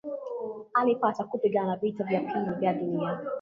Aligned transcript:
Alipata 0.73 1.23
kupigana 1.23 1.75
vita 1.75 2.11
ya 2.13 2.19
pili 2.19 2.65
ya 2.65 2.73
dunia 2.73 3.15
chini 3.15 3.27